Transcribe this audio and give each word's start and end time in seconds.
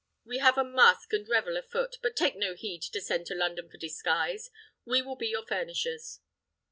We 0.25 0.39
have 0.39 0.57
a 0.57 0.63
masque 0.63 1.13
and 1.13 1.29
revel 1.29 1.57
afoot; 1.57 1.97
but 2.01 2.15
take 2.15 2.35
no 2.35 2.55
heed 2.55 2.81
to 2.91 2.99
send 2.99 3.27
to 3.27 3.35
London 3.35 3.69
for 3.69 3.77
disguise; 3.77 4.49
we 4.83 5.03
will 5.03 5.15
be 5.15 5.27
your 5.27 5.45
furnishers." 5.45 6.21